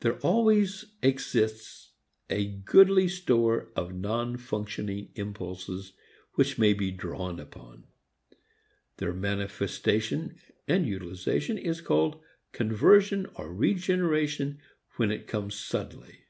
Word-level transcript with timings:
There 0.00 0.16
always 0.20 0.86
exists 1.02 1.92
a 2.30 2.46
goodly 2.46 3.08
store 3.08 3.70
of 3.76 3.92
non 3.92 4.38
functioning 4.38 5.10
impulses 5.16 5.92
which 6.32 6.56
may 6.58 6.72
be 6.72 6.90
drawn 6.90 7.38
upon. 7.38 7.86
Their 8.96 9.12
manifestation 9.12 10.40
and 10.66 10.86
utilization 10.88 11.58
is 11.58 11.82
called 11.82 12.22
conversion 12.52 13.26
or 13.34 13.52
regeneration 13.52 14.60
when 14.96 15.10
it 15.10 15.26
comes 15.26 15.56
suddenly. 15.56 16.20